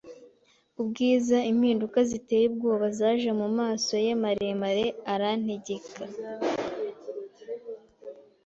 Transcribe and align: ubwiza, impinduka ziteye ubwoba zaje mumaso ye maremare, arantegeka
ubwiza, 0.81 1.37
impinduka 1.51 1.97
ziteye 2.09 2.45
ubwoba 2.51 2.87
zaje 2.99 3.29
mumaso 3.39 3.93
ye 4.05 4.13
maremare, 4.21 4.85
arantegeka 5.13 6.03